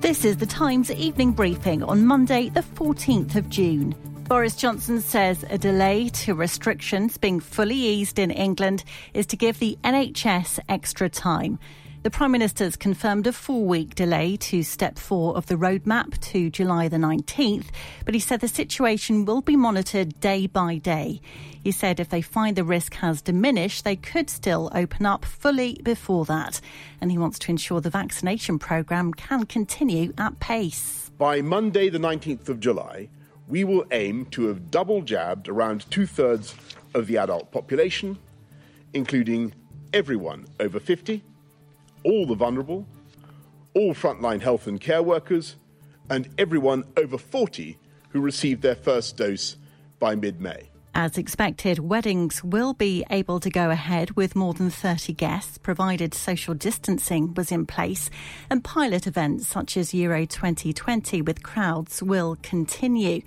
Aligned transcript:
This 0.00 0.24
is 0.24 0.38
the 0.38 0.46
Times 0.46 0.90
evening 0.90 1.32
briefing 1.32 1.82
on 1.82 2.06
Monday, 2.06 2.48
the 2.48 2.62
14th 2.62 3.36
of 3.36 3.50
June. 3.50 3.94
Boris 4.28 4.56
Johnson 4.56 5.02
says 5.02 5.44
a 5.50 5.58
delay 5.58 6.08
to 6.08 6.34
restrictions 6.34 7.18
being 7.18 7.38
fully 7.38 7.76
eased 7.76 8.18
in 8.18 8.30
England 8.30 8.82
is 9.12 9.26
to 9.26 9.36
give 9.36 9.58
the 9.58 9.76
NHS 9.84 10.58
extra 10.70 11.10
time. 11.10 11.58
The 12.02 12.10
Prime 12.10 12.32
Minister's 12.32 12.76
confirmed 12.76 13.26
a 13.26 13.32
four 13.32 13.66
week 13.66 13.94
delay 13.94 14.38
to 14.38 14.62
step 14.62 14.98
four 14.98 15.36
of 15.36 15.44
the 15.48 15.56
roadmap 15.56 16.18
to 16.30 16.48
July 16.48 16.88
the 16.88 16.96
19th, 16.96 17.66
but 18.06 18.14
he 18.14 18.20
said 18.20 18.40
the 18.40 18.48
situation 18.48 19.26
will 19.26 19.42
be 19.42 19.54
monitored 19.54 20.18
day 20.18 20.46
by 20.46 20.78
day. 20.78 21.20
He 21.62 21.70
said 21.70 22.00
if 22.00 22.08
they 22.08 22.22
find 22.22 22.56
the 22.56 22.64
risk 22.64 22.94
has 22.94 23.20
diminished, 23.20 23.84
they 23.84 23.96
could 23.96 24.30
still 24.30 24.70
open 24.74 25.04
up 25.04 25.26
fully 25.26 25.78
before 25.82 26.24
that. 26.24 26.62
And 27.02 27.10
he 27.10 27.18
wants 27.18 27.38
to 27.40 27.50
ensure 27.50 27.82
the 27.82 27.90
vaccination 27.90 28.58
programme 28.58 29.12
can 29.12 29.44
continue 29.44 30.14
at 30.16 30.40
pace. 30.40 31.10
By 31.18 31.42
Monday, 31.42 31.90
the 31.90 31.98
19th 31.98 32.48
of 32.48 32.60
July, 32.60 33.10
we 33.46 33.62
will 33.62 33.84
aim 33.90 34.24
to 34.30 34.46
have 34.46 34.70
double 34.70 35.02
jabbed 35.02 35.50
around 35.50 35.84
two 35.90 36.06
thirds 36.06 36.54
of 36.94 37.08
the 37.08 37.18
adult 37.18 37.52
population, 37.52 38.18
including 38.94 39.52
everyone 39.92 40.46
over 40.60 40.80
50 40.80 41.24
all 42.04 42.26
the 42.26 42.34
vulnerable, 42.34 42.86
all 43.74 43.94
frontline 43.94 44.40
health 44.40 44.66
and 44.66 44.80
care 44.80 45.02
workers, 45.02 45.56
and 46.08 46.28
everyone 46.38 46.84
over 46.96 47.18
40 47.18 47.78
who 48.10 48.20
received 48.20 48.62
their 48.62 48.74
first 48.74 49.16
dose 49.16 49.56
by 49.98 50.14
mid 50.14 50.40
May. 50.40 50.70
As 51.02 51.16
expected, 51.16 51.78
weddings 51.78 52.44
will 52.44 52.74
be 52.74 53.06
able 53.08 53.40
to 53.40 53.48
go 53.48 53.70
ahead 53.70 54.10
with 54.18 54.36
more 54.36 54.52
than 54.52 54.68
30 54.68 55.14
guests, 55.14 55.56
provided 55.56 56.12
social 56.12 56.52
distancing 56.52 57.32
was 57.32 57.50
in 57.50 57.64
place, 57.64 58.10
and 58.50 58.62
pilot 58.62 59.06
events 59.06 59.48
such 59.48 59.78
as 59.78 59.94
Euro 59.94 60.26
2020 60.26 61.22
with 61.22 61.42
crowds 61.42 62.02
will 62.02 62.36
continue. 62.42 63.22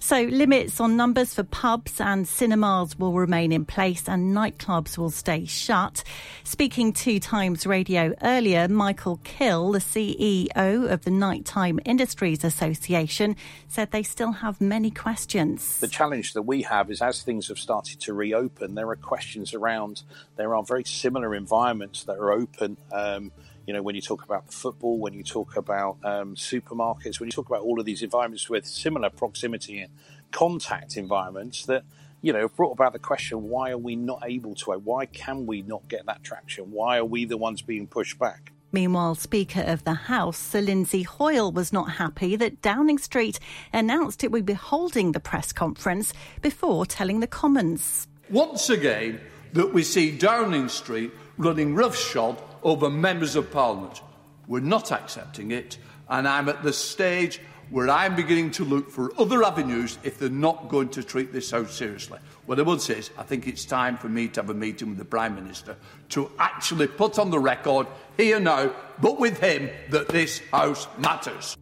So, 0.00 0.22
limits 0.22 0.80
on 0.80 0.96
numbers 0.96 1.34
for 1.34 1.44
pubs 1.44 2.00
and 2.00 2.26
cinemas 2.26 2.98
will 2.98 3.12
remain 3.12 3.52
in 3.52 3.66
place, 3.66 4.08
and 4.08 4.34
nightclubs 4.34 4.98
will 4.98 5.10
stay 5.10 5.44
shut. 5.44 6.02
Speaking 6.42 6.92
to 6.94 7.20
Times 7.20 7.68
Radio 7.68 8.14
earlier, 8.22 8.66
Michael 8.66 9.20
Kill, 9.22 9.70
the 9.70 9.78
CEO 9.78 10.90
of 10.90 11.04
the 11.04 11.12
Nighttime 11.12 11.78
Industries 11.84 12.42
Association, 12.42 13.36
said 13.68 13.92
they 13.92 14.02
still 14.02 14.32
have 14.32 14.60
many 14.60 14.90
questions. 14.90 15.78
The 15.78 15.86
challenge 15.86 16.32
that 16.32 16.42
we 16.42 16.62
have 16.62 16.90
is 16.90 17.00
as 17.12 17.22
things 17.22 17.48
have 17.48 17.58
started 17.58 18.00
to 18.00 18.14
reopen, 18.14 18.74
there 18.74 18.88
are 18.88 18.96
questions 18.96 19.52
around. 19.52 20.02
There 20.36 20.54
are 20.54 20.62
very 20.62 20.84
similar 20.84 21.34
environments 21.34 22.04
that 22.04 22.16
are 22.16 22.32
open. 22.32 22.78
Um, 22.90 23.32
you 23.66 23.74
know, 23.74 23.82
when 23.82 23.94
you 23.94 24.00
talk 24.00 24.24
about 24.24 24.50
football, 24.50 24.98
when 24.98 25.12
you 25.12 25.22
talk 25.22 25.56
about 25.58 25.98
um, 26.02 26.34
supermarkets, 26.36 27.20
when 27.20 27.26
you 27.26 27.32
talk 27.32 27.48
about 27.50 27.60
all 27.60 27.78
of 27.78 27.84
these 27.84 28.02
environments 28.02 28.48
with 28.48 28.66
similar 28.66 29.10
proximity 29.10 29.80
and 29.80 29.92
contact 30.30 30.96
environments 30.96 31.66
that 31.66 31.84
you 32.22 32.32
know, 32.32 32.48
brought 32.48 32.72
about 32.72 32.94
the 32.94 32.98
question: 32.98 33.48
Why 33.50 33.72
are 33.72 33.78
we 33.78 33.94
not 33.94 34.22
able 34.24 34.54
to? 34.54 34.70
Why 34.72 35.04
can 35.06 35.44
we 35.44 35.60
not 35.60 35.86
get 35.88 36.06
that 36.06 36.22
traction? 36.22 36.70
Why 36.70 36.96
are 36.98 37.04
we 37.04 37.26
the 37.26 37.36
ones 37.36 37.60
being 37.60 37.86
pushed 37.86 38.18
back? 38.18 38.51
Meanwhile, 38.72 39.16
Speaker 39.16 39.60
of 39.60 39.84
the 39.84 39.92
House, 39.92 40.38
Sir 40.38 40.62
Lindsay 40.62 41.02
Hoyle, 41.02 41.52
was 41.52 41.74
not 41.74 41.92
happy 41.92 42.36
that 42.36 42.62
Downing 42.62 42.96
Street 42.96 43.38
announced 43.70 44.24
it 44.24 44.32
would 44.32 44.46
be 44.46 44.54
holding 44.54 45.12
the 45.12 45.20
press 45.20 45.52
conference 45.52 46.14
before 46.40 46.86
telling 46.86 47.20
the 47.20 47.26
Commons. 47.26 48.08
Once 48.30 48.70
again, 48.70 49.20
that 49.52 49.74
we 49.74 49.82
see 49.82 50.16
Downing 50.16 50.70
Street 50.70 51.12
running 51.36 51.74
roughshod 51.74 52.40
over 52.62 52.88
members 52.88 53.36
of 53.36 53.50
Parliament. 53.50 54.00
We're 54.48 54.60
not 54.60 54.90
accepting 54.90 55.50
it, 55.50 55.76
and 56.08 56.26
I'm 56.26 56.48
at 56.48 56.62
the 56.62 56.72
stage 56.72 57.40
where 57.72 57.88
I'm 57.88 58.14
beginning 58.14 58.50
to 58.52 58.64
look 58.64 58.90
for 58.90 59.18
other 59.18 59.42
avenues 59.42 59.98
if 60.04 60.18
they're 60.18 60.28
not 60.28 60.68
going 60.68 60.90
to 60.90 61.02
treat 61.02 61.32
this 61.32 61.48
so 61.48 61.64
seriously. 61.64 62.18
What 62.44 62.58
I 62.58 62.62
would 62.62 62.82
say 62.82 62.98
is, 62.98 63.10
I 63.16 63.22
think 63.22 63.48
it's 63.48 63.64
time 63.64 63.96
for 63.96 64.10
me 64.10 64.28
to 64.28 64.42
have 64.42 64.50
a 64.50 64.54
meeting 64.54 64.90
with 64.90 64.98
the 64.98 65.06
Prime 65.06 65.34
Minister 65.34 65.76
to 66.10 66.30
actually 66.38 66.86
put 66.86 67.18
on 67.18 67.30
the 67.30 67.38
record, 67.38 67.86
here 68.18 68.38
now, 68.38 68.74
but 69.00 69.18
with 69.18 69.40
him, 69.40 69.70
that 69.88 70.08
this 70.08 70.40
House 70.50 70.86
matters. 70.98 71.56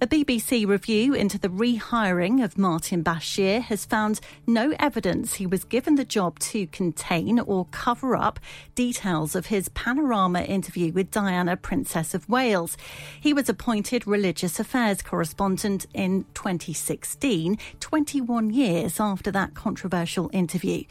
A 0.00 0.06
BBC 0.06 0.64
review 0.64 1.12
into 1.12 1.40
the 1.40 1.48
rehiring 1.48 2.44
of 2.44 2.56
Martin 2.56 3.02
Bashir 3.02 3.60
has 3.62 3.84
found 3.84 4.20
no 4.46 4.72
evidence 4.78 5.34
he 5.34 5.46
was 5.46 5.64
given 5.64 5.96
the 5.96 6.04
job 6.04 6.38
to 6.38 6.68
contain 6.68 7.40
or 7.40 7.66
cover 7.72 8.14
up 8.14 8.38
details 8.76 9.34
of 9.34 9.46
his 9.46 9.68
panorama 9.70 10.42
interview 10.42 10.92
with 10.92 11.10
Diana, 11.10 11.56
Princess 11.56 12.14
of 12.14 12.28
Wales. 12.28 12.76
He 13.20 13.34
was 13.34 13.48
appointed 13.48 14.06
religious 14.06 14.60
affairs 14.60 15.02
correspondent 15.02 15.86
in 15.92 16.26
2016, 16.32 17.58
21 17.80 18.50
years 18.50 19.00
after 19.00 19.32
that 19.32 19.54
controversial 19.54 20.30
interview. 20.32 20.84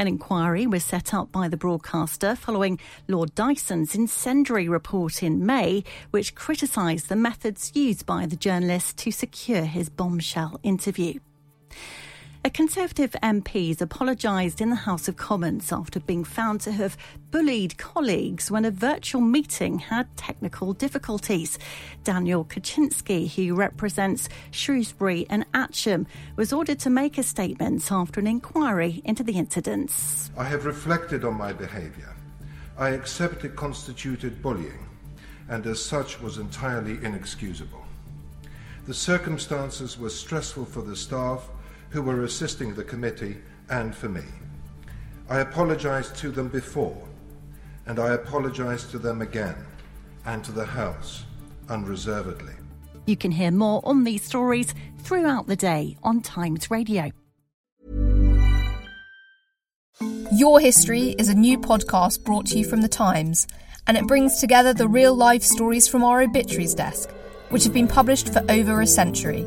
An 0.00 0.08
inquiry 0.08 0.66
was 0.66 0.82
set 0.82 1.12
up 1.12 1.30
by 1.30 1.46
the 1.46 1.58
broadcaster 1.58 2.34
following 2.34 2.80
Lord 3.06 3.34
Dyson's 3.34 3.94
incendiary 3.94 4.66
report 4.66 5.22
in 5.22 5.44
May, 5.44 5.84
which 6.10 6.34
criticised 6.34 7.10
the 7.10 7.16
methods 7.16 7.70
used 7.74 8.06
by 8.06 8.24
the 8.24 8.34
journalist 8.34 8.96
to 8.96 9.10
secure 9.10 9.64
his 9.64 9.90
bombshell 9.90 10.58
interview. 10.62 11.18
A 12.42 12.48
Conservative 12.48 13.14
MP 13.22 13.68
has 13.68 13.82
apologised 13.82 14.62
in 14.62 14.70
the 14.70 14.76
House 14.76 15.08
of 15.08 15.18
Commons 15.18 15.70
after 15.70 16.00
being 16.00 16.24
found 16.24 16.62
to 16.62 16.72
have 16.72 16.96
bullied 17.30 17.76
colleagues 17.76 18.50
when 18.50 18.64
a 18.64 18.70
virtual 18.70 19.20
meeting 19.20 19.78
had 19.78 20.16
technical 20.16 20.72
difficulties. 20.72 21.58
Daniel 22.02 22.46
Kawczynski, 22.46 23.30
who 23.34 23.54
represents 23.54 24.30
Shrewsbury 24.52 25.26
and 25.28 25.44
Atcham, 25.52 26.06
was 26.36 26.50
ordered 26.50 26.78
to 26.78 26.88
make 26.88 27.18
a 27.18 27.22
statement 27.22 27.92
after 27.92 28.20
an 28.20 28.26
inquiry 28.26 29.02
into 29.04 29.22
the 29.22 29.34
incidents. 29.34 30.30
I 30.34 30.44
have 30.44 30.64
reflected 30.64 31.26
on 31.26 31.34
my 31.34 31.52
behaviour. 31.52 32.16
I 32.78 32.88
accept 32.90 33.44
it 33.44 33.54
constituted 33.54 34.40
bullying 34.40 34.86
and 35.50 35.66
as 35.66 35.84
such 35.84 36.18
was 36.22 36.38
entirely 36.38 37.04
inexcusable. 37.04 37.84
The 38.86 38.94
circumstances 38.94 39.98
were 39.98 40.08
stressful 40.08 40.64
for 40.64 40.80
the 40.80 40.96
staff 40.96 41.46
who 41.90 42.02
were 42.02 42.24
assisting 42.24 42.74
the 42.74 42.84
committee 42.84 43.36
and 43.68 43.94
for 43.94 44.08
me. 44.08 44.24
I 45.28 45.40
apologised 45.40 46.16
to 46.16 46.30
them 46.30 46.48
before, 46.48 46.96
and 47.86 47.98
I 47.98 48.14
apologise 48.14 48.84
to 48.90 48.98
them 48.98 49.22
again 49.22 49.56
and 50.24 50.42
to 50.44 50.52
the 50.52 50.64
House 50.64 51.24
unreservedly. 51.68 52.54
You 53.06 53.16
can 53.16 53.30
hear 53.30 53.50
more 53.50 53.80
on 53.84 54.04
these 54.04 54.24
stories 54.24 54.74
throughout 54.98 55.46
the 55.46 55.56
day 55.56 55.96
on 56.02 56.20
Times 56.20 56.70
Radio. 56.70 57.10
Your 60.32 60.60
History 60.60 61.14
is 61.18 61.28
a 61.28 61.34
new 61.34 61.58
podcast 61.58 62.24
brought 62.24 62.46
to 62.46 62.58
you 62.58 62.64
from 62.64 62.82
The 62.82 62.88
Times, 62.88 63.46
and 63.86 63.96
it 63.96 64.06
brings 64.06 64.40
together 64.40 64.72
the 64.72 64.88
real 64.88 65.14
life 65.14 65.42
stories 65.42 65.88
from 65.88 66.04
our 66.04 66.22
obituaries 66.22 66.74
desk, 66.74 67.10
which 67.48 67.64
have 67.64 67.72
been 67.72 67.88
published 67.88 68.32
for 68.32 68.44
over 68.48 68.80
a 68.80 68.86
century. 68.86 69.44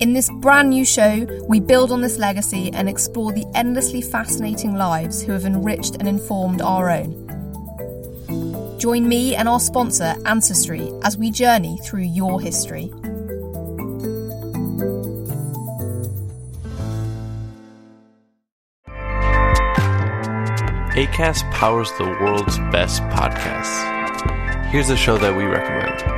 In 0.00 0.12
this 0.12 0.30
brand 0.30 0.70
new 0.70 0.84
show, 0.84 1.26
we 1.48 1.58
build 1.58 1.90
on 1.90 2.02
this 2.02 2.18
legacy 2.18 2.70
and 2.72 2.88
explore 2.88 3.32
the 3.32 3.44
endlessly 3.56 4.00
fascinating 4.00 4.76
lives 4.76 5.20
who 5.20 5.32
have 5.32 5.44
enriched 5.44 5.96
and 5.96 6.06
informed 6.06 6.62
our 6.62 6.88
own. 6.88 7.26
Join 8.78 9.08
me 9.08 9.34
and 9.34 9.48
our 9.48 9.58
sponsor, 9.58 10.14
Ancestry, 10.24 10.92
as 11.02 11.16
we 11.18 11.32
journey 11.32 11.80
through 11.84 12.02
your 12.02 12.40
history. 12.40 12.92
ACAST 20.94 21.50
powers 21.50 21.90
the 21.98 22.04
world's 22.04 22.58
best 22.70 23.02
podcasts. 23.04 24.66
Here's 24.66 24.90
a 24.90 24.96
show 24.96 25.18
that 25.18 25.36
we 25.36 25.42
recommend. 25.42 26.17